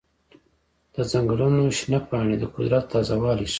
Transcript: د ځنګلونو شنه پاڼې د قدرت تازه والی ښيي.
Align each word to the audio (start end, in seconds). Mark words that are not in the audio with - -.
د 0.93 0.95
ځنګلونو 1.11 1.63
شنه 1.77 1.99
پاڼې 2.09 2.35
د 2.39 2.43
قدرت 2.55 2.83
تازه 2.93 3.15
والی 3.23 3.45
ښيي. 3.47 3.49